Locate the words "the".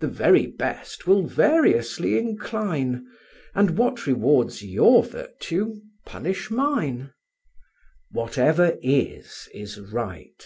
0.00-0.08